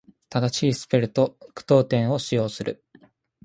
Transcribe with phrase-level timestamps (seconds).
[0.29, 2.83] 正しいスペルと句読点を使用する。